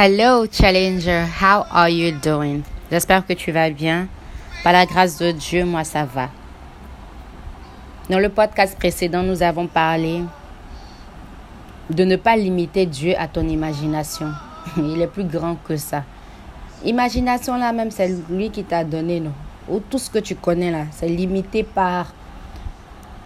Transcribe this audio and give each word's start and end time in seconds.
Hello 0.00 0.46
Challenger, 0.46 1.26
how 1.26 1.66
are 1.72 1.90
you 1.90 2.12
doing? 2.12 2.62
J'espère 2.88 3.26
que 3.26 3.32
tu 3.32 3.50
vas 3.50 3.68
bien. 3.68 4.06
Par 4.62 4.72
la 4.72 4.86
grâce 4.86 5.18
de 5.18 5.32
Dieu, 5.32 5.64
moi 5.64 5.82
ça 5.82 6.04
va. 6.04 6.28
Dans 8.08 8.20
le 8.20 8.28
podcast 8.28 8.78
précédent, 8.78 9.24
nous 9.24 9.42
avons 9.42 9.66
parlé 9.66 10.20
de 11.90 12.04
ne 12.04 12.14
pas 12.14 12.36
limiter 12.36 12.86
Dieu 12.86 13.14
à 13.18 13.26
ton 13.26 13.48
imagination. 13.48 14.30
Il 14.76 15.02
est 15.02 15.08
plus 15.08 15.24
grand 15.24 15.56
que 15.56 15.76
ça. 15.76 16.04
Imagination 16.84 17.56
là 17.56 17.72
même, 17.72 17.90
c'est 17.90 18.14
lui 18.30 18.50
qui 18.50 18.62
t'a 18.62 18.84
donné, 18.84 19.18
non? 19.18 19.32
Ou 19.68 19.80
tout 19.80 19.98
ce 19.98 20.08
que 20.08 20.20
tu 20.20 20.36
connais 20.36 20.70
là, 20.70 20.84
c'est 20.92 21.08
limité 21.08 21.64
par 21.64 22.14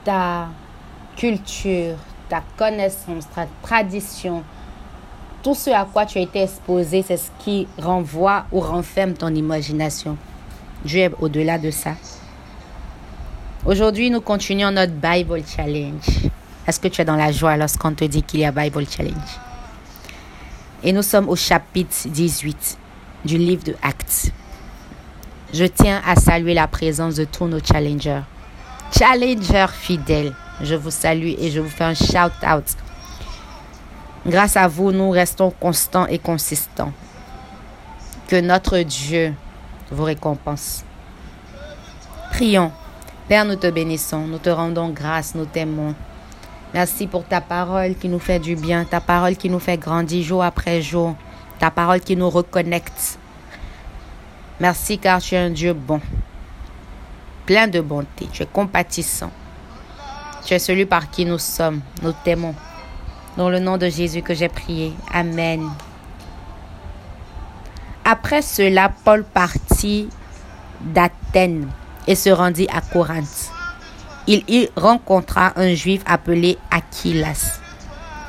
ta 0.04 0.48
culture, 1.16 1.96
ta 2.30 2.42
connaissance, 2.56 3.28
ta 3.34 3.46
tradition, 3.60 4.42
tout 5.42 5.54
ce 5.54 5.70
à 5.70 5.84
quoi 5.84 6.06
tu 6.06 6.18
as 6.18 6.22
été 6.22 6.42
exposé, 6.42 7.02
c'est 7.02 7.16
ce 7.16 7.30
qui 7.40 7.66
renvoie 7.78 8.44
ou 8.52 8.60
renferme 8.60 9.14
ton 9.14 9.34
imagination. 9.34 10.16
Dieu 10.84 11.00
est 11.00 11.12
au-delà 11.20 11.58
de 11.58 11.70
ça. 11.70 11.94
Aujourd'hui, 13.64 14.10
nous 14.10 14.20
continuons 14.20 14.70
notre 14.70 14.92
Bible 14.92 15.42
Challenge. 15.44 16.30
Est-ce 16.66 16.78
que 16.78 16.88
tu 16.88 17.00
es 17.00 17.04
dans 17.04 17.16
la 17.16 17.32
joie 17.32 17.56
lorsqu'on 17.56 17.92
te 17.92 18.04
dit 18.04 18.22
qu'il 18.22 18.40
y 18.40 18.44
a 18.44 18.52
Bible 18.52 18.84
Challenge? 18.88 19.14
Et 20.84 20.92
nous 20.92 21.02
sommes 21.02 21.28
au 21.28 21.36
chapitre 21.36 21.94
18 22.06 22.78
du 23.24 23.38
livre 23.38 23.64
de 23.64 23.74
Actes. 23.82 24.32
Je 25.52 25.64
tiens 25.64 26.00
à 26.06 26.16
saluer 26.16 26.54
la 26.54 26.66
présence 26.66 27.16
de 27.16 27.24
tous 27.24 27.46
nos 27.46 27.60
challengers. 27.60 28.22
Challengers 28.96 29.66
fidèles, 29.72 30.34
je 30.60 30.74
vous 30.74 30.90
salue 30.90 31.34
et 31.38 31.50
je 31.50 31.60
vous 31.60 31.68
fais 31.68 31.84
un 31.84 31.94
shout-out 31.94 32.64
Grâce 34.26 34.56
à 34.56 34.68
vous, 34.68 34.92
nous 34.92 35.10
restons 35.10 35.50
constants 35.50 36.06
et 36.06 36.18
consistants. 36.18 36.92
Que 38.28 38.40
notre 38.40 38.78
Dieu 38.78 39.34
vous 39.90 40.04
récompense. 40.04 40.84
Prions. 42.30 42.70
Père, 43.28 43.44
nous 43.44 43.56
te 43.56 43.68
bénissons, 43.68 44.26
nous 44.26 44.38
te 44.38 44.48
rendons 44.48 44.90
grâce, 44.90 45.34
nous 45.34 45.44
t'aimons. 45.44 45.94
Merci 46.72 47.06
pour 47.06 47.24
ta 47.24 47.40
parole 47.40 47.94
qui 47.94 48.08
nous 48.08 48.18
fait 48.18 48.38
du 48.38 48.56
bien, 48.56 48.84
ta 48.84 49.00
parole 49.00 49.36
qui 49.36 49.50
nous 49.50 49.58
fait 49.58 49.76
grandir 49.76 50.24
jour 50.24 50.42
après 50.42 50.82
jour, 50.82 51.14
ta 51.58 51.70
parole 51.70 52.00
qui 52.00 52.16
nous 52.16 52.30
reconnecte. 52.30 53.18
Merci 54.60 54.98
car 54.98 55.20
tu 55.20 55.34
es 55.34 55.38
un 55.38 55.50
Dieu 55.50 55.72
bon, 55.72 56.00
plein 57.44 57.68
de 57.68 57.80
bonté, 57.80 58.28
tu 58.32 58.42
es 58.42 58.46
compatissant. 58.46 59.30
Tu 60.44 60.54
es 60.54 60.58
celui 60.58 60.86
par 60.86 61.10
qui 61.10 61.24
nous 61.24 61.38
sommes, 61.38 61.80
nous 62.02 62.12
t'aimons. 62.24 62.54
Dans 63.36 63.48
le 63.48 63.58
nom 63.58 63.78
de 63.78 63.88
Jésus 63.88 64.22
que 64.22 64.34
j'ai 64.34 64.48
prié. 64.48 64.92
Amen. 65.12 65.70
Après 68.04 68.42
cela, 68.42 68.90
Paul 69.04 69.24
partit 69.24 70.08
d'Athènes 70.80 71.68
et 72.06 72.14
se 72.14 72.30
rendit 72.30 72.68
à 72.72 72.80
Corinthe. 72.80 73.50
Il 74.26 74.44
y 74.48 74.68
rencontra 74.76 75.52
un 75.56 75.74
juif 75.74 76.02
appelé 76.06 76.58
Aquilas, 76.70 77.60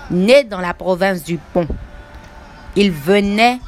né 0.09 0.43
dans 0.43 0.59
la 0.59 0.73
province 0.73 1.23
du 1.23 1.37
Pont. 1.37 1.67
Il 2.75 2.91
venait 2.91 3.59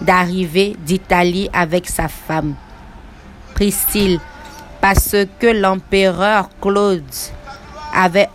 d'arriver 0.00 0.76
d'Italie 0.78 1.50
avec 1.52 1.88
sa 1.88 2.08
femme, 2.08 2.54
Priscille, 3.54 4.20
parce 4.80 5.16
que 5.38 5.46
l'empereur 5.46 6.48
Claude 6.60 7.02
avait 7.94 8.28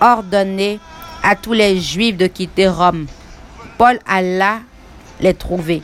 ordonné 0.00 0.80
à 1.26 1.34
tous 1.34 1.54
les 1.54 1.80
Juifs 1.80 2.16
de 2.16 2.28
quitter 2.28 2.68
Rome. 2.68 3.06
Paul 3.78 3.98
alla 4.06 4.60
les 5.18 5.34
trouver. 5.34 5.82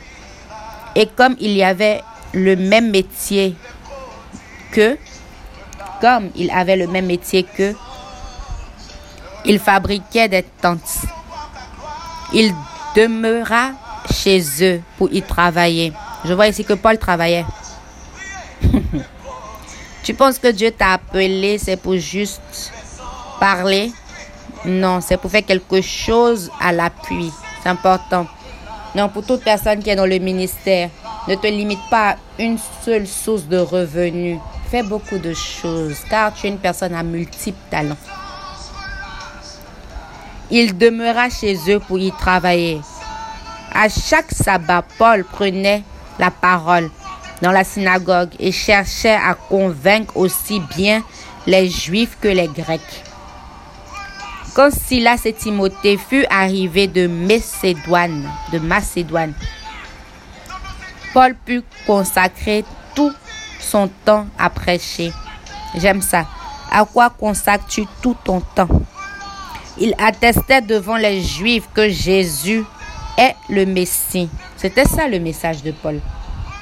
Et 0.95 1.05
comme 1.05 1.35
il 1.37 1.51
y 1.51 1.63
avait 1.63 2.01
le 2.33 2.55
même 2.55 2.91
métier 2.91 3.53
que, 4.71 4.97
comme 5.99 6.29
il 6.37 6.49
avait 6.49 6.77
le 6.77 6.87
même 6.87 7.07
métier 7.07 7.43
que, 7.43 7.73
il 9.43 9.59
fabriquait 9.59 10.29
des 10.29 10.43
tentes. 10.61 11.01
Il 12.33 12.53
demeura 12.95 13.71
chez 14.13 14.41
eux 14.61 14.81
pour 14.97 15.11
y 15.11 15.21
travailler. 15.21 15.91
Je 16.23 16.33
vois 16.33 16.47
ici 16.47 16.63
que 16.63 16.73
Paul 16.73 16.97
travaillait. 16.97 17.45
tu 20.03 20.13
penses 20.13 20.39
que 20.39 20.47
Dieu 20.47 20.71
t'a 20.71 20.93
appelé, 20.93 21.57
c'est 21.57 21.75
pour 21.75 21.97
juste 21.97 22.71
parler? 23.41 23.91
Non, 24.65 25.01
c'est 25.01 25.17
pour 25.17 25.29
faire 25.29 25.45
quelque 25.45 25.81
chose 25.81 26.49
à 26.59 26.71
l'appui. 26.71 27.31
C'est 27.61 27.69
important. 27.69 28.27
Non, 28.95 29.09
pour 29.09 29.25
toute 29.25 29.43
personne 29.43 29.79
qui 29.79 29.89
est 29.89 29.95
dans 29.95 30.05
le 30.05 30.19
ministère, 30.19 30.89
ne 31.27 31.35
te 31.35 31.47
limite 31.47 31.81
pas 31.89 32.11
à 32.11 32.15
une 32.39 32.57
seule 32.83 33.07
source 33.07 33.45
de 33.45 33.57
revenus. 33.57 34.39
Fais 34.69 34.83
beaucoup 34.83 35.17
de 35.17 35.33
choses, 35.33 35.97
car 36.09 36.33
tu 36.33 36.47
es 36.47 36.49
une 36.49 36.57
personne 36.57 36.93
à 36.93 37.03
multiples 37.03 37.57
talents. 37.69 37.97
Il 40.49 40.77
demeura 40.77 41.29
chez 41.29 41.57
eux 41.69 41.79
pour 41.79 41.99
y 41.99 42.11
travailler. 42.11 42.79
À 43.73 43.89
chaque 43.89 44.31
sabbat, 44.31 44.83
Paul 44.97 45.25
prenait 45.25 45.83
la 46.19 46.31
parole 46.31 46.89
dans 47.41 47.51
la 47.51 47.63
synagogue 47.63 48.29
et 48.39 48.51
cherchait 48.51 49.15
à 49.15 49.33
convaincre 49.33 50.15
aussi 50.15 50.61
bien 50.75 51.03
les 51.47 51.69
Juifs 51.69 52.17
que 52.21 52.27
les 52.29 52.47
Grecs. 52.47 53.03
Quand 54.53 54.69
Silas 54.71 55.21
et 55.25 55.33
Timothée 55.33 55.97
furent 55.97 56.27
arrivés 56.29 56.85
de 56.87 57.07
Macédoine, 57.07 58.29
de 58.51 58.59
Macédoine, 58.59 59.33
Paul 61.11 61.35
put 61.43 61.63
consacrer 61.87 62.63
tout 62.93 63.11
son 63.59 63.89
temps 64.05 64.27
à 64.37 64.51
prêcher. 64.51 65.11
J'aime 65.75 66.03
ça. 66.03 66.27
À 66.71 66.85
quoi 66.85 67.09
consacres-tu 67.09 67.85
tout 68.01 68.15
ton 68.23 68.41
temps? 68.41 68.69
Il 69.79 69.95
attestait 69.97 70.61
devant 70.61 70.97
les 70.97 71.21
Juifs 71.21 71.67
que 71.73 71.89
Jésus 71.89 72.63
est 73.17 73.35
le 73.49 73.65
Messie. 73.65 74.29
C'était 74.55 74.85
ça 74.85 75.07
le 75.07 75.19
message 75.19 75.63
de 75.63 75.71
Paul. 75.71 75.99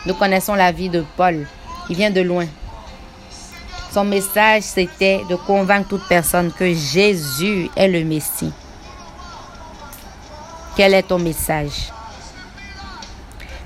Nous 0.05 0.13
connaissons 0.13 0.55
la 0.55 0.71
vie 0.71 0.89
de 0.89 1.03
Paul. 1.17 1.45
Il 1.89 1.97
vient 1.97 2.09
de 2.09 2.21
loin. 2.21 2.45
Son 3.93 4.05
message, 4.05 4.63
c'était 4.63 5.21
de 5.29 5.35
convaincre 5.35 5.89
toute 5.89 6.07
personne 6.07 6.51
que 6.53 6.73
Jésus 6.73 7.69
est 7.75 7.89
le 7.89 8.05
Messie. 8.05 8.53
Quel 10.77 10.93
est 10.93 11.03
ton 11.03 11.19
message? 11.19 11.91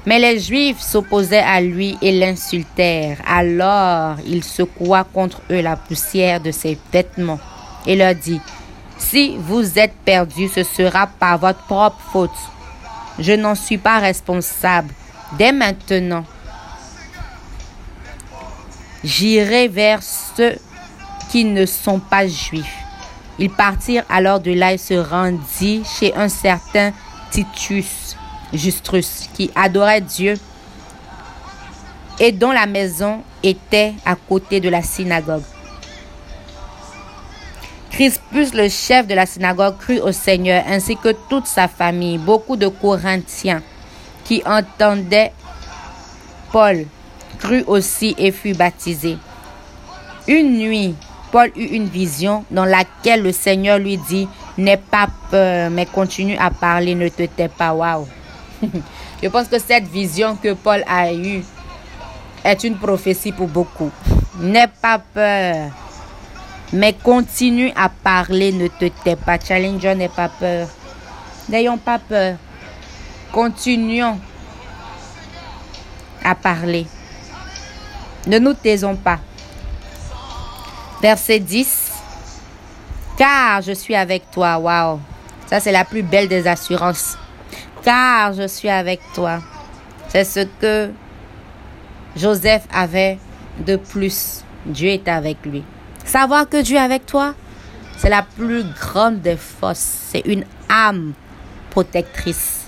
Mais 0.08 0.18
les 0.18 0.40
Juifs 0.40 0.82
s'opposaient 0.82 1.38
à 1.38 1.62
lui 1.62 1.98
et 2.02 2.12
l'insultèrent. 2.12 3.20
Alors 3.28 4.16
il 4.26 4.44
secoua 4.44 5.04
contre 5.04 5.42
eux 5.52 5.62
la 5.62 5.76
poussière 5.76 6.42
de 6.42 6.50
ses 6.52 6.78
vêtements 6.92 7.40
et 7.86 7.96
leur 7.96 8.16
dit, 8.16 8.42
Si 8.98 9.38
vous 9.38 9.78
êtes 9.78 9.96
perdus, 10.06 10.50
ce 10.50 10.64
sera 10.64 11.06
par 11.06 11.38
votre 11.38 11.64
propre 11.66 12.00
faute. 12.12 12.32
Je 13.20 13.34
n'en 13.34 13.54
suis 13.54 13.78
pas 13.78 14.00
responsable. 14.00 14.94
Dès 15.38 15.52
maintenant, 15.52 16.24
J'irai 19.06 19.68
vers 19.68 20.02
ceux 20.02 20.56
qui 21.30 21.46
ne 21.46 21.68
sont 21.68 22.00
pas 22.00 22.28
juifs. 22.28 22.66
Ils 23.38 23.52
partirent 23.52 24.04
alors 24.10 24.40
de 24.40 24.52
là 24.52 24.74
et 24.74 24.80
se 24.80 24.96
rendit 24.96 25.84
chez 25.86 26.16
un 26.16 26.28
certain 26.28 26.92
Titus 27.30 28.18
Justrus 28.52 29.30
qui 29.36 29.52
adorait 29.54 30.02
Dieu 30.02 30.34
et 32.20 32.32
dont 32.32 32.52
la 32.52 32.66
maison 32.66 33.22
était 33.44 33.94
à 34.08 34.16
côté 34.16 34.60
de 34.60 34.70
la 34.70 34.82
synagogue. 34.82 35.44
Crispus, 37.92 38.56
le 38.56 38.70
chef 38.70 39.06
de 39.06 39.14
la 39.14 39.28
synagogue, 39.28 39.78
crut 39.78 40.02
au 40.02 40.12
Seigneur 40.12 40.64
ainsi 40.68 40.98
que 40.98 41.16
toute 41.30 41.46
sa 41.46 41.68
famille. 41.68 42.18
Beaucoup 42.18 42.56
de 42.56 42.70
Corinthiens 42.70 43.62
qui 44.24 44.42
entendaient 44.48 45.32
Paul 46.52 46.88
crut 47.46 47.64
aussi 47.68 48.16
et 48.18 48.32
fut 48.32 48.54
baptisé. 48.54 49.18
Une 50.28 50.58
nuit, 50.58 50.96
Paul 51.32 51.52
eut 51.56 51.76
une 51.76 51.88
vision 51.88 52.44
dans 52.50 52.66
laquelle 52.66 53.22
le 53.22 53.32
Seigneur 53.32 53.78
lui 53.78 53.98
dit, 53.98 54.28
n'aie 54.58 54.78
pas 54.78 55.08
peur, 55.30 55.70
mais 55.70 55.86
continue 55.86 56.38
à 56.38 56.50
parler, 56.50 56.96
ne 56.96 57.08
te 57.08 57.24
tais 57.24 57.48
pas. 57.48 57.74
Waouh! 57.74 58.08
Je 59.24 59.28
pense 59.30 59.48
que 59.48 59.60
cette 59.60 59.88
vision 59.88 60.36
que 60.36 60.54
Paul 60.54 60.84
a 60.88 61.14
eue 61.14 61.44
est 62.44 62.64
une 62.64 62.78
prophétie 62.78 63.32
pour 63.32 63.48
beaucoup. 63.48 63.92
N'aie 64.40 64.68
pas 64.82 65.00
peur, 65.00 65.70
mais 66.74 66.94
continue 66.94 67.72
à 67.76 67.90
parler, 67.90 68.52
ne 68.52 68.68
te 68.68 68.86
tais 69.04 69.16
pas. 69.16 69.38
Challenger, 69.40 69.94
n'aie 69.96 70.10
pas 70.10 70.30
peur. 70.30 70.68
N'ayons 71.50 71.78
pas 71.78 72.00
peur. 72.00 72.38
Continuons 73.32 74.20
à 76.24 76.34
parler. 76.34 76.88
Ne 78.28 78.40
nous 78.40 78.54
taisons 78.54 78.96
pas. 78.96 79.20
Verset 81.02 81.40
10. 81.40 81.92
Car 83.18 83.62
je 83.62 83.72
suis 83.74 83.96
avec 83.96 84.32
toi. 84.32 84.58
Waouh. 84.58 85.00
Ça, 85.48 85.60
c'est 85.60 85.72
la 85.72 85.86
plus 85.86 86.02
belle 86.02 86.28
des 86.28 86.48
assurances. 86.48 87.18
car 87.86 88.34
je 88.34 88.48
suis 88.48 88.70
avec 88.70 89.00
toi. 89.14 89.40
C'est 90.10 90.24
ce 90.24 90.40
que 90.60 90.92
Joseph 92.16 92.64
avait 92.74 93.20
de 93.60 93.76
plus. 93.76 94.44
Dieu 94.66 94.90
est 94.90 95.08
avec 95.08 95.38
lui. 95.46 95.64
Savoir 96.04 96.50
que 96.50 96.62
Dieu 96.62 96.78
est 96.78 96.80
avec 96.80 97.06
toi, 97.06 97.36
c'est 97.98 98.10
la 98.10 98.24
plus 98.24 98.64
grande 98.64 99.22
des 99.22 99.38
forces. 99.38 100.08
C'est 100.10 100.24
une 100.26 100.44
âme 100.68 101.14
protectrice. 101.70 102.68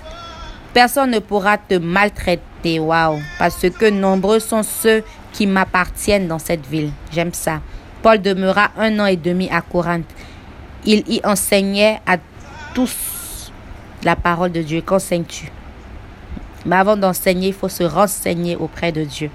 Personne 0.72 1.10
ne 1.10 1.18
pourra 1.18 1.58
te 1.58 1.74
maltraiter, 1.74 2.78
waouh, 2.78 3.20
parce 3.38 3.66
que 3.68 3.90
nombreux 3.90 4.38
sont 4.38 4.62
ceux 4.62 5.02
qui 5.38 5.46
m'appartiennent 5.46 6.26
dans 6.26 6.40
cette 6.40 6.66
ville. 6.66 6.90
J'aime 7.12 7.32
ça. 7.32 7.60
Paul 8.02 8.20
demeura 8.20 8.72
un 8.76 8.98
an 8.98 9.06
et 9.06 9.14
demi 9.14 9.48
à 9.50 9.60
Corinthe. 9.60 10.10
Il 10.84 11.04
y 11.08 11.20
enseignait 11.22 12.00
à 12.08 12.16
tous 12.74 13.52
la 14.02 14.16
parole 14.16 14.50
de 14.50 14.62
Dieu. 14.62 14.80
Qu'enseignes-tu? 14.80 15.46
Mais 16.66 16.74
avant 16.74 16.96
d'enseigner, 16.96 17.48
il 17.48 17.54
faut 17.54 17.68
se 17.68 17.84
renseigner 17.84 18.56
auprès 18.56 18.90
de 18.90 19.04
Dieu. 19.04 19.30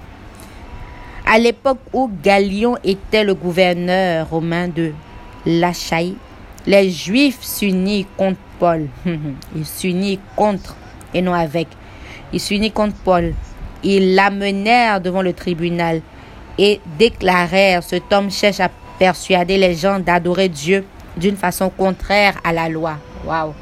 À 1.24 1.38
l'époque 1.38 1.80
où 1.94 2.10
Galion 2.22 2.76
était 2.84 3.24
le 3.24 3.34
gouverneur 3.34 4.28
romain 4.28 4.68
de 4.68 4.92
l'Achaïe, 5.46 6.18
les 6.66 6.90
Juifs 6.90 7.40
s'unissent 7.40 8.04
contre 8.18 8.40
Paul. 8.58 8.88
Ils 9.56 9.64
s'unissent 9.64 10.18
contre 10.36 10.76
et 11.14 11.22
non 11.22 11.32
avec. 11.32 11.68
Ils 12.30 12.40
s'unissent 12.40 12.72
contre 12.74 12.96
Paul. 12.96 13.32
Ils 13.84 14.14
l'amenèrent 14.14 15.00
devant 15.00 15.22
le 15.22 15.32
tribunal 15.32 16.00
et 16.58 16.80
déclarèrent 16.98 17.82
cet 17.82 18.12
homme 18.12 18.30
cherche 18.30 18.60
à 18.60 18.70
persuader 18.98 19.58
les 19.58 19.74
gens 19.74 19.98
d'adorer 19.98 20.48
Dieu 20.48 20.84
d'une 21.16 21.36
façon 21.36 21.70
contraire 21.70 22.34
à 22.42 22.52
la 22.52 22.68
loi. 22.68 22.96
Waouh! 23.24 23.52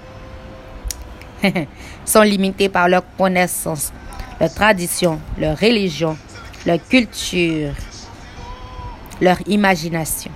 sont 2.04 2.22
limités 2.22 2.68
par 2.68 2.88
leur 2.88 3.02
connaissance, 3.16 3.92
leur 4.40 4.52
tradition, 4.52 5.18
leur 5.38 5.58
religion, 5.58 6.16
leur 6.66 6.78
culture, 6.88 7.72
leur 9.20 9.36
imagination. 9.46 10.30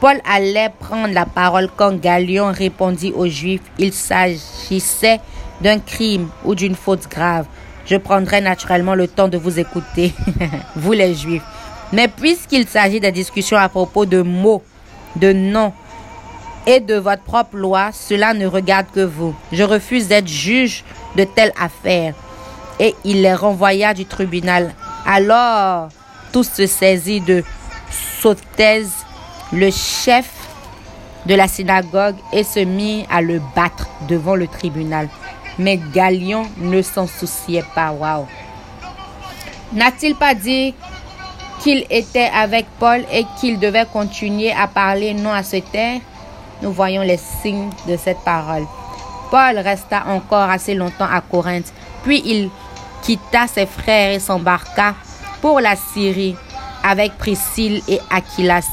Paul 0.00 0.20
allait 0.30 0.70
prendre 0.78 1.14
la 1.14 1.24
parole 1.24 1.70
quand 1.74 1.98
Galion 1.98 2.52
répondit 2.52 3.12
aux 3.12 3.28
Juifs, 3.28 3.62
il 3.78 3.92
s'agissait 3.92 5.20
d'un 5.60 5.78
crime 5.78 6.28
ou 6.44 6.54
d'une 6.54 6.74
faute 6.74 7.08
grave. 7.08 7.46
Je 7.86 7.96
prendrai 7.96 8.40
naturellement 8.40 8.94
le 8.94 9.08
temps 9.08 9.28
de 9.28 9.36
vous 9.36 9.58
écouter, 9.58 10.14
vous 10.76 10.92
les 10.92 11.14
Juifs. 11.14 11.42
Mais 11.92 12.08
puisqu'il 12.08 12.66
s'agit 12.66 13.00
de 13.00 13.10
discussions 13.10 13.58
à 13.58 13.68
propos 13.68 14.06
de 14.06 14.22
mots, 14.22 14.62
de 15.16 15.32
noms 15.32 15.72
et 16.66 16.80
de 16.80 16.94
votre 16.94 17.22
propre 17.22 17.56
loi, 17.56 17.90
cela 17.92 18.32
ne 18.32 18.46
regarde 18.46 18.86
que 18.92 19.04
vous. 19.04 19.34
Je 19.52 19.62
refuse 19.62 20.08
d'être 20.08 20.28
juge 20.28 20.82
de 21.16 21.24
telle 21.24 21.52
affaire. 21.60 22.14
Et 22.80 22.94
il 23.04 23.22
les 23.22 23.34
renvoya 23.34 23.94
du 23.94 24.06
tribunal. 24.06 24.74
Alors, 25.06 25.88
tous 26.32 26.50
se 26.50 26.66
saisit 26.66 27.20
de 27.20 27.44
sottise 28.20 28.92
le 29.52 29.70
chef 29.70 30.30
de 31.26 31.34
la 31.34 31.46
synagogue 31.46 32.16
et 32.32 32.42
se 32.42 32.60
mit 32.60 33.06
à 33.10 33.20
le 33.20 33.40
battre 33.54 33.88
devant 34.08 34.34
le 34.34 34.46
tribunal. 34.48 35.08
Mais 35.58 35.80
Galion 35.92 36.46
ne 36.58 36.82
s'en 36.82 37.06
souciait 37.06 37.64
pas. 37.74 37.92
Waouh! 37.92 38.26
N'a-t-il 39.72 40.14
pas 40.14 40.34
dit 40.34 40.74
qu'il 41.60 41.84
était 41.90 42.30
avec 42.34 42.66
Paul 42.78 43.04
et 43.12 43.24
qu'il 43.38 43.58
devait 43.58 43.86
continuer 43.92 44.52
à 44.52 44.66
parler 44.66 45.14
non 45.14 45.32
à 45.32 45.42
se 45.42 45.56
taire? 45.56 46.00
Nous 46.62 46.72
voyons 46.72 47.02
les 47.02 47.18
signes 47.18 47.70
de 47.88 47.96
cette 47.96 48.20
parole. 48.24 48.66
Paul 49.30 49.58
resta 49.58 50.04
encore 50.06 50.50
assez 50.50 50.74
longtemps 50.74 51.08
à 51.10 51.20
Corinthe, 51.20 51.72
puis 52.04 52.22
il 52.24 52.50
quitta 53.02 53.46
ses 53.46 53.66
frères 53.66 54.12
et 54.12 54.20
s'embarqua 54.20 54.94
pour 55.40 55.60
la 55.60 55.76
Syrie 55.76 56.36
avec 56.82 57.18
Priscille 57.18 57.82
et 57.88 58.00
Aquilas. 58.10 58.68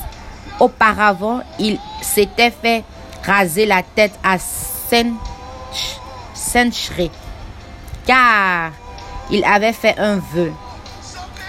Auparavant, 0.59 1.41
il 1.57 1.79
s'était 2.01 2.51
fait 2.51 2.83
raser 3.25 3.65
la 3.65 3.81
tête 3.81 4.17
à 4.23 4.37
Car 8.05 8.71
il 9.29 9.43
avait 9.45 9.73
fait 9.73 9.97
un 9.97 10.17
vœu. 10.17 10.51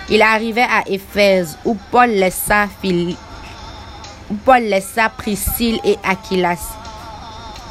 Il 0.09 0.23
arrivait 0.23 0.63
à 0.63 0.83
Éphèse 0.87 1.59
où 1.65 1.77
Paul 1.91 2.11
laissa, 2.11 2.69
où 4.31 4.35
Paul 4.45 4.63
laissa 4.63 5.09
Priscille 5.09 5.81
et 5.85 5.99
Aquilas. 6.05 6.77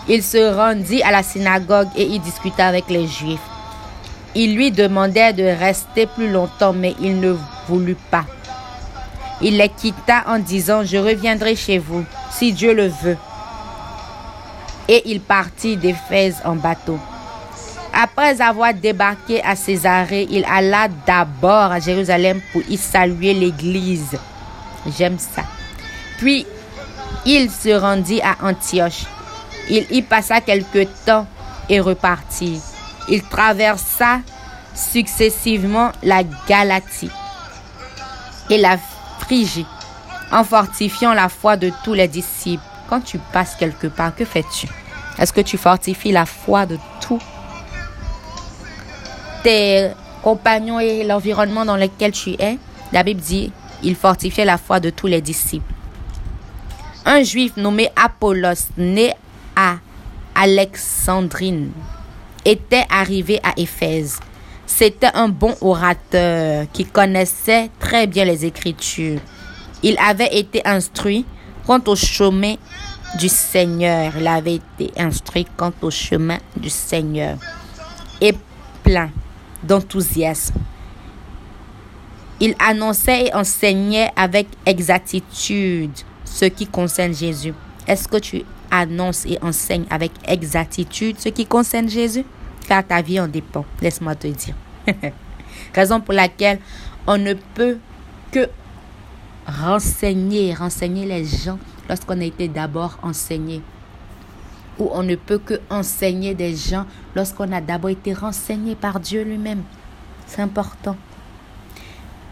Il 0.08 0.24
se 0.24 0.54
rendit 0.56 1.04
à 1.04 1.12
la 1.12 1.24
synagogue 1.24 1.90
et 1.96 2.06
y 2.06 2.20
discuta 2.20 2.68
avec 2.68 2.90
les 2.90 3.08
Juifs. 3.08 3.40
Il 4.34 4.56
lui 4.56 4.72
demandait 4.72 5.34
de 5.34 5.44
rester 5.44 6.08
plus 6.08 6.32
longtemps, 6.32 6.74
mais 6.74 6.96
il 7.00 7.20
ne 7.20 7.36
voulut 7.68 7.98
pas. 8.10 8.26
Il 9.42 9.58
les 9.58 9.70
quitta 9.70 10.24
en 10.28 10.40
disant, 10.40 10.84
je 10.84 10.98
reviendrai 10.98 11.56
chez 11.56 11.78
vous, 11.78 12.04
si 12.32 12.54
Dieu 12.54 12.74
le 12.74 12.88
veut. 12.88 13.18
Et 14.92 15.02
il 15.06 15.22
partit 15.22 15.78
d'Éphèse 15.78 16.42
en 16.44 16.56
bateau. 16.56 17.00
Après 17.94 18.42
avoir 18.42 18.74
débarqué 18.74 19.42
à 19.42 19.56
Césarée, 19.56 20.28
il 20.30 20.46
alla 20.46 20.90
d'abord 21.08 21.72
à 21.72 21.80
Jérusalem 21.80 22.42
pour 22.52 22.62
y 22.70 22.76
saluer 22.76 23.34
l'église. 23.34 24.20
J'aime 24.98 25.18
ça. 25.18 25.44
Puis, 26.20 26.46
il 27.26 27.50
se 27.50 27.70
rendit 27.70 28.22
à 28.22 28.36
Antioche. 28.46 29.06
Il 29.70 29.86
y 29.92 30.02
passa 30.02 30.42
quelque 30.42 30.84
temps 31.06 31.26
et 31.70 31.80
repartit. 31.80 32.62
Il 33.08 33.24
traversa 33.24 34.20
successivement 34.76 35.92
la 36.04 36.24
Galatie 36.48 37.12
et 38.50 38.58
la 38.58 38.78
en 40.32 40.44
fortifiant 40.44 41.14
la 41.14 41.30
foi 41.30 41.56
de 41.56 41.72
tous 41.84 41.94
les 41.94 42.08
disciples. 42.08 42.64
Quand 42.90 43.00
tu 43.00 43.18
passes 43.32 43.56
quelque 43.56 43.88
part, 43.88 44.14
que 44.14 44.26
fais-tu? 44.26 44.68
Est-ce 45.20 45.34
que 45.34 45.42
tu 45.42 45.58
fortifies 45.58 46.12
la 46.12 46.26
foi 46.26 46.66
de 46.66 46.78
tous 47.00 47.20
tes 49.44 49.90
compagnons 50.24 50.80
et 50.80 51.04
l'environnement 51.04 51.66
dans 51.66 51.78
lequel 51.78 52.12
tu 52.12 52.32
es? 52.32 52.58
La 52.92 53.04
Bible 53.04 53.22
dit, 53.22 53.52
il 53.84 53.96
fortifiait 53.96 54.46
la 54.46 54.58
foi 54.58 54.80
de 54.80 54.90
tous 54.90 55.08
les 55.08 55.22
disciples. 55.22 55.74
Un 57.06 57.24
juif 57.24 57.58
nommé 57.58 57.90
Apollos, 57.96 58.70
né 58.78 59.14
à 59.56 59.78
Alexandrine, 60.36 61.72
était 62.46 62.86
arrivé 62.90 63.40
à 63.44 63.54
Éphèse. 63.58 64.20
C'était 64.66 65.12
un 65.14 65.28
bon 65.28 65.56
orateur 65.62 66.66
qui 66.72 66.86
connaissait 66.86 67.70
très 67.80 68.08
bien 68.08 68.26
les 68.26 68.46
Écritures. 68.46 69.20
Il 69.84 69.98
avait 69.98 70.38
été 70.38 70.62
instruit 70.66 71.26
quant 71.66 71.82
au 71.88 71.96
chemin 71.96 72.56
du 73.20 73.30
Seigneur. 73.30 74.14
Il 74.18 74.28
avait 74.28 74.56
été 74.56 74.92
instruit 74.98 75.46
quant 75.58 75.74
au 75.82 75.90
chemin 75.90 76.38
du 76.56 76.70
Seigneur. 76.70 77.38
Et 78.20 78.34
plein 78.84 79.10
d'enthousiasme. 79.64 80.56
Il 82.40 82.56
annonçait 82.60 83.28
et 83.28 83.34
enseignait 83.36 84.12
avec 84.16 84.48
exactitude 84.66 85.92
ce 86.26 86.46
qui 86.46 86.66
concerne 86.66 87.14
Jésus. 87.14 87.54
Est-ce 87.88 88.08
que 88.08 88.18
tu 88.18 88.44
annonces 88.72 89.26
et 89.26 89.38
enseignes 89.42 89.86
avec 89.90 90.12
exactitude 90.28 91.20
ce 91.20 91.30
qui 91.30 91.46
concerne 91.46 91.90
Jésus? 91.90 92.26
car 92.72 92.88
ta 92.88 93.02
vie 93.02 93.20
en 93.20 93.28
dépend, 93.28 93.66
laisse-moi 93.82 94.16
te 94.16 94.28
dire. 94.28 94.56
Raison 95.76 96.00
pour 96.00 96.14
laquelle 96.14 96.60
on 97.06 97.18
ne 97.18 97.34
peut 97.34 97.78
que 98.32 98.48
renseigner, 99.46 100.54
renseigner 100.54 101.06
les 101.06 101.26
gens 101.26 101.60
lorsqu'on 101.90 102.20
a 102.22 102.24
été 102.24 102.48
d'abord 102.48 102.98
enseigné. 103.02 103.62
Ou 104.80 104.90
on 104.94 105.04
ne 105.04 105.16
peut 105.16 105.40
que 105.40 105.60
enseigner 105.70 106.34
des 106.34 106.56
gens 106.56 106.86
lorsqu'on 107.16 107.52
a 107.52 107.62
d'abord 107.62 107.90
été 107.90 108.14
renseigné 108.14 108.76
par 108.76 109.00
Dieu 109.00 109.24
lui-même. 109.24 109.64
C'est 110.26 110.42
important. 110.42 110.96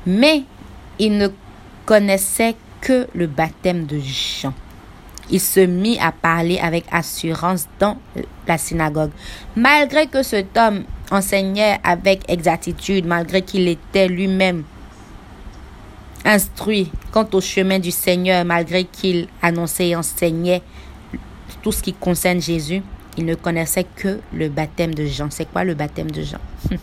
Mais 0.06 0.44
il 0.98 1.18
ne 1.18 1.28
connaissait 1.86 2.56
que 2.82 3.08
le 3.14 3.28
baptême 3.28 3.86
de 3.86 4.00
Jean. 4.00 4.54
Il 5.32 5.40
se 5.40 5.60
mit 5.60 6.00
à 6.00 6.12
parler 6.12 6.58
avec 6.60 6.86
assurance 6.92 7.68
dans 7.80 7.98
la 8.48 8.58
synagogue. 8.58 9.12
Malgré 9.56 10.08
que 10.08 10.24
cet 10.24 10.58
homme 10.58 10.86
enseignait 11.12 11.80
avec 11.84 12.30
exactitude, 12.30 13.06
malgré 13.06 13.42
qu'il 13.42 13.68
était 13.68 14.08
lui-même 14.08 14.64
instruit 16.26 16.92
quant 17.12 17.28
au 17.34 17.42
chemin 17.42 17.80
du 17.80 17.92
Seigneur, 17.92 18.46
malgré 18.46 18.84
qu'il 18.84 19.28
annonçait 19.42 19.90
et 19.90 19.96
enseignait 19.96 20.62
tout 21.62 21.72
ce 21.72 21.82
qui 21.82 21.94
concerne 21.94 22.42
Jésus, 22.42 22.82
il 23.18 23.26
ne 23.26 23.36
connaissait 23.36 23.86
que 23.96 24.20
le 24.34 24.50
baptême 24.50 24.94
de 24.94 25.06
Jean. 25.06 25.30
C'est 25.30 25.52
quoi 25.52 25.64
le 25.64 25.74
baptême 25.74 26.12
de 26.12 26.22
Jean? 26.22 26.40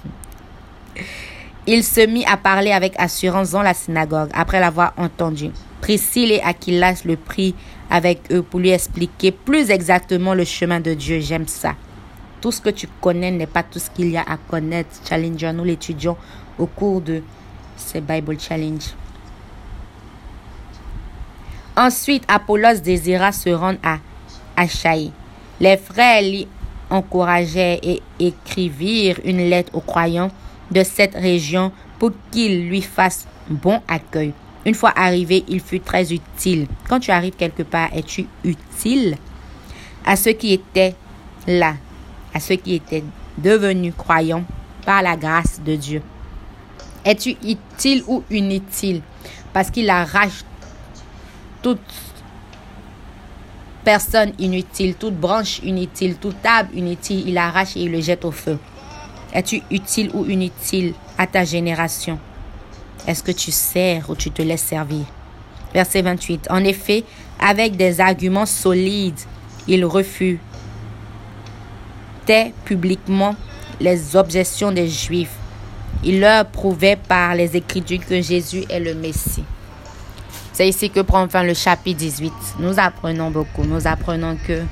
Il 1.69 1.83
se 1.83 2.07
mit 2.07 2.25
à 2.27 2.37
parler 2.37 2.71
avec 2.71 2.95
assurance 2.97 3.51
dans 3.51 3.63
la 3.63 3.75
synagogue 3.75 4.31
après 4.35 4.61
l'avoir 4.61 4.93
entendu. 4.97 5.51
Priscille 5.81 6.31
et 6.31 6.41
Aquilas 6.41 7.03
le 7.05 7.17
prit 7.17 7.57
avec 7.91 8.31
eux 8.31 8.43
pour 8.43 8.61
lui 8.61 8.71
expliquer 8.71 9.33
plus 9.33 9.71
exactement 9.71 10.35
le 10.35 10.45
chemin 10.45 10.79
de 10.79 10.95
Dieu. 10.95 11.19
J'aime 11.19 11.49
ça. 11.49 11.75
Tout 12.41 12.53
ce 12.53 12.61
que 12.61 12.71
tu 12.71 12.87
connais 13.01 13.33
n'est 13.33 13.49
pas 13.49 13.65
tout 13.65 13.81
ce 13.81 13.91
qu'il 13.91 14.11
y 14.11 14.17
a 14.17 14.23
à 14.23 14.37
connaître. 14.37 14.91
Challenger, 15.09 15.53
nous 15.53 15.65
l'étudions 15.65 16.17
au 16.57 16.67
cours 16.67 17.01
de 17.01 17.23
ces 17.77 18.01
Bible 18.01 18.39
Challenge. 18.39 18.85
Ensuite, 21.77 22.25
Apollos 22.27 22.81
désira 22.83 23.33
se 23.33 23.51
rendre 23.51 23.79
à 23.83 23.99
Achaï. 24.57 25.13
Les 25.61 25.77
frères 25.77 26.23
l'y 26.23 26.49
encourageaient 26.89 27.79
et 27.83 28.03
écrivirent 28.19 29.21
une 29.25 29.51
lettre 29.51 29.75
aux 29.75 29.81
croyants 29.81 30.31
de 30.71 30.83
cette 30.83 31.15
région 31.15 31.73
pour 31.99 32.13
qu'ils 32.31 32.69
lui 32.69 32.81
fassent 32.81 33.27
bon 33.51 33.83
accueil. 33.89 34.33
Une 34.65 34.75
fois 34.75 34.93
arrivé, 34.97 35.45
il 35.49 35.61
fut 35.61 35.81
très 35.81 36.13
utile. 36.13 36.67
Quand 36.89 36.99
tu 36.99 37.11
arrives 37.11 37.37
quelque 37.37 37.63
part, 37.63 37.91
es-tu 37.95 38.27
utile 38.43 39.17
à 40.05 40.17
ceux 40.17 40.33
qui 40.33 40.55
étaient 40.55 40.95
là, 41.47 41.75
à 42.33 42.41
ceux 42.41 42.57
qui 42.57 42.75
étaient 42.75 43.05
devenus 43.37 43.95
croyants 43.97 44.45
par 44.87 45.03
la 45.03 45.17
grâce 45.17 45.61
de 45.61 45.77
Dieu? 45.77 46.03
Es-tu 47.05 47.37
utile 47.43 48.03
ou 48.09 48.25
inutile? 48.31 49.03
Parce 49.53 49.71
qu'il 49.71 49.91
arrache 49.91 50.43
toute 51.67 51.81
personne 53.83 54.33
inutile, 54.39 54.95
toute 54.95 55.17
branche 55.17 55.59
inutile, 55.65 56.15
toute 56.15 56.41
table 56.41 56.69
inutile, 56.73 57.29
il 57.29 57.37
arrache 57.37 57.77
et 57.77 57.81
il 57.81 57.91
le 57.91 58.01
jette 58.01 58.25
au 58.25 58.31
feu. 58.31 58.57
Es-tu 59.33 59.61
utile 59.73 60.13
ou 60.15 60.25
inutile 60.27 60.95
à 61.19 61.27
ta 61.27 61.45
génération? 61.45 62.21
Est-ce 63.09 63.21
que 63.21 63.33
tu 63.33 63.51
sers 63.51 64.09
ou 64.09 64.15
tu 64.15 64.31
te 64.31 64.43
laisses 64.43 64.63
servir? 64.63 65.07
Verset 65.75 66.03
28. 66.03 66.47
En 66.51 66.63
effet, 66.63 67.03
avec 67.41 67.77
des 67.77 68.01
arguments 68.01 68.47
solides, 68.47 69.19
il 69.67 69.85
refuse 69.85 70.39
publiquement 72.65 73.35
les 73.81 74.15
objections 74.15 74.71
des 74.71 74.87
Juifs. 74.87 75.35
Il 76.05 76.21
leur 76.21 76.47
prouvait 76.47 76.95
par 76.95 77.35
les 77.35 77.57
Écritures 77.57 78.07
que 78.07 78.23
Jésus 78.23 78.65
est 78.71 78.79
le 78.79 78.95
Messie. 78.95 79.43
C'est 80.57 80.71
ici 80.71 80.89
que 80.89 81.01
prend 81.01 81.29
fin 81.29 81.43
le 81.43 81.53
chapitre 81.53 81.99
18. 81.99 82.33
Nous 82.61 82.81
apprenons 82.81 83.31
beaucoup. 83.31 83.65
Nous 83.65 83.87
apprenons 83.87 84.39
que 84.47 84.63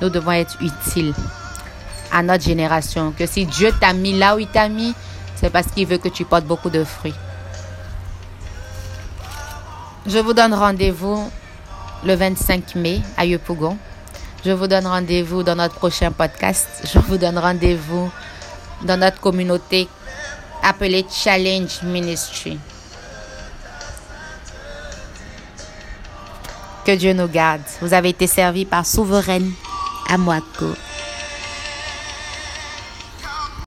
nous 0.00 0.08
devons 0.08 0.32
être 0.32 0.56
utiles 0.62 1.12
à 2.10 2.22
notre 2.22 2.44
génération. 2.44 3.12
Que 3.12 3.26
si 3.26 3.44
Dieu 3.44 3.70
t'a 3.78 3.92
mis 3.92 4.18
là 4.18 4.36
où 4.36 4.38
il 4.38 4.46
t'a 4.46 4.70
mis, 4.70 4.94
c'est 5.36 5.50
parce 5.50 5.66
qu'il 5.66 5.86
veut 5.86 5.98
que 5.98 6.08
tu 6.08 6.24
portes 6.24 6.46
beaucoup 6.46 6.70
de 6.70 6.82
fruits. 6.82 7.12
Je 10.06 10.18
vous 10.18 10.32
donne 10.32 10.54
rendez-vous 10.54 11.30
le 12.06 12.14
25 12.14 12.76
mai 12.76 13.02
à 13.18 13.26
Yopougon. 13.26 13.76
Je 14.46 14.52
vous 14.52 14.66
donne 14.66 14.86
rendez-vous 14.86 15.42
dans 15.42 15.56
notre 15.56 15.74
prochain 15.74 16.10
podcast. 16.10 16.68
Je 16.90 16.98
vous 17.00 17.18
donne 17.18 17.36
rendez-vous 17.36 18.10
dans 18.82 18.96
notre 18.96 19.20
communauté 19.20 19.88
appelée 20.62 21.04
Challenge 21.10 21.82
Ministry. 21.82 22.58
Que 26.88 26.96
Dieu 26.96 27.12
nous 27.12 27.28
garde. 27.28 27.60
Vous 27.82 27.92
avez 27.92 28.08
été 28.08 28.26
servi 28.26 28.64
par 28.64 28.86
Souveraine 28.86 29.52
Amouako. 30.08 30.72